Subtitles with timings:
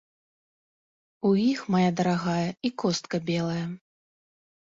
[1.31, 3.61] У іх, мая дарагая, і костка белая.